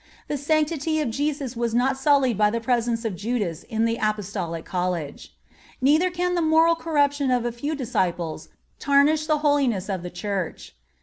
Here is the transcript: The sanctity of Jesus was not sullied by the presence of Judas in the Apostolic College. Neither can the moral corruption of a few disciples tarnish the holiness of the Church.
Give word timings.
The 0.27 0.35
sanctity 0.35 0.99
of 0.99 1.11
Jesus 1.11 1.55
was 1.55 1.75
not 1.75 1.95
sullied 1.95 2.35
by 2.35 2.49
the 2.49 2.59
presence 2.59 3.05
of 3.05 3.15
Judas 3.15 3.61
in 3.61 3.85
the 3.85 3.99
Apostolic 4.01 4.65
College. 4.65 5.37
Neither 5.79 6.09
can 6.09 6.33
the 6.33 6.41
moral 6.41 6.73
corruption 6.75 7.29
of 7.29 7.45
a 7.45 7.51
few 7.51 7.75
disciples 7.75 8.49
tarnish 8.79 9.27
the 9.27 9.37
holiness 9.45 9.89
of 9.89 10.01
the 10.01 10.09
Church. 10.09 10.73